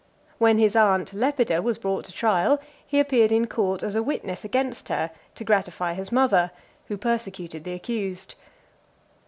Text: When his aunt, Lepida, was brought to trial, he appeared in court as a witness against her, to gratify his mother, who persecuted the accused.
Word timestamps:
When 0.39 0.57
his 0.57 0.75
aunt, 0.75 1.13
Lepida, 1.13 1.61
was 1.61 1.77
brought 1.77 2.05
to 2.05 2.11
trial, 2.11 2.59
he 2.87 2.99
appeared 2.99 3.31
in 3.31 3.45
court 3.45 3.83
as 3.83 3.95
a 3.95 4.01
witness 4.01 4.43
against 4.43 4.89
her, 4.89 5.11
to 5.35 5.43
gratify 5.43 5.93
his 5.93 6.11
mother, 6.11 6.49
who 6.87 6.97
persecuted 6.97 7.65
the 7.65 7.73
accused. 7.73 8.33